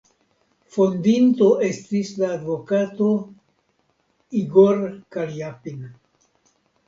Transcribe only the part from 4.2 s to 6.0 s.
"Igor Kaljapin".